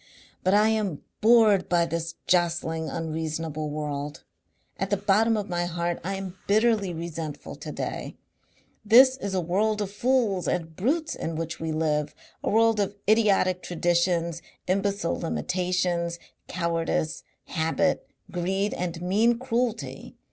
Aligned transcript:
"But 0.43 0.55
I 0.55 0.69
am 0.69 1.03
bored 1.21 1.69
by 1.69 1.85
this 1.85 2.15
jostling 2.25 2.89
unreasonable 2.89 3.69
world. 3.69 4.23
At 4.79 4.89
the 4.89 4.97
bottom 4.97 5.37
of 5.37 5.47
my 5.47 5.65
heart 5.65 5.99
I 6.03 6.15
am 6.15 6.39
bitterly 6.47 6.91
resentful 6.91 7.53
to 7.57 7.71
day. 7.71 8.15
This 8.83 9.15
is 9.17 9.35
a 9.35 9.39
world 9.39 9.79
of 9.79 9.91
fools 9.91 10.47
and 10.47 10.75
brutes 10.75 11.13
in 11.13 11.35
which 11.35 11.59
we 11.59 11.71
live, 11.71 12.15
a 12.43 12.49
world 12.49 12.79
of 12.79 12.95
idiotic 13.07 13.61
traditions, 13.61 14.41
imbecile 14.65 15.19
limitations, 15.19 16.17
cowardice, 16.47 17.21
habit, 17.45 18.09
greed 18.31 18.73
and 18.73 19.03
mean 19.03 19.37
cruelty. 19.37 20.15